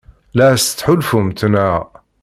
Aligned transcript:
La 0.37 0.45
as-tettḥulfumt, 0.53 1.39
naɣ? 1.53 1.79